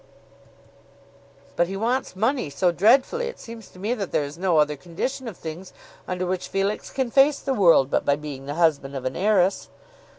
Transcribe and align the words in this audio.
"But 1.55 1.67
he 1.67 1.77
wants 1.77 2.15
money 2.15 2.49
so 2.49 2.71
dreadfully! 2.71 3.27
It 3.27 3.37
seems 3.39 3.67
to 3.69 3.77
me 3.77 3.93
that 3.93 4.11
there 4.11 4.23
is 4.23 4.35
no 4.35 4.57
other 4.57 4.75
condition 4.75 5.27
of 5.27 5.37
things 5.37 5.73
under 6.07 6.25
which 6.25 6.47
Felix 6.47 6.89
can 6.89 7.11
face 7.11 7.37
the 7.37 7.53
world, 7.53 7.91
but 7.91 8.03
by 8.03 8.15
being 8.15 8.47
the 8.47 8.55
husband 8.55 8.95
of 8.95 9.05
an 9.05 9.15
heiress." 9.15 9.69